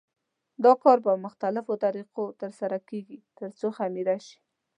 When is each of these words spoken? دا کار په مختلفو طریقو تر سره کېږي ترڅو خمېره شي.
دا 0.63 0.73
کار 0.83 0.97
په 1.05 1.11
مختلفو 1.25 1.73
طریقو 1.85 2.25
تر 2.41 2.51
سره 2.59 2.77
کېږي 2.89 3.17
ترڅو 3.37 3.67
خمېره 3.77 4.17
شي. 4.25 4.39